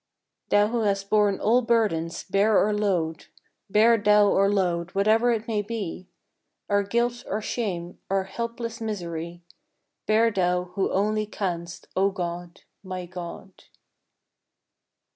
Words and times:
Thou 0.49 0.69
Who 0.69 0.79
hast 0.81 1.11
borne 1.11 1.39
all 1.39 1.61
burdens, 1.61 2.23
bear 2.23 2.57
our 2.57 2.73
load, 2.73 3.27
Bear 3.69 3.99
Thou 3.99 4.33
our 4.33 4.49
load 4.49 4.89
whatever 4.95 5.31
it 5.31 5.47
may 5.47 5.61
be. 5.61 6.09
Our 6.69 6.81
guilt, 6.81 7.23
our 7.29 7.39
shame, 7.39 7.99
our 8.09 8.23
helpless 8.23 8.81
misery, 8.81 9.43
Bear 10.07 10.31
Thou 10.31 10.63
who 10.73 10.91
only 10.91 11.27
canst, 11.27 11.87
O 11.95 12.09
God, 12.09 12.61
my 12.81 13.05
God. 13.05 13.51